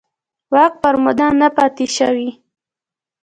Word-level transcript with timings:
واک 0.53 0.73
پر 0.81 0.95
موده 1.03 1.27
نه 1.39 1.47
پاتې 1.57 1.85
شوي. 1.97 2.29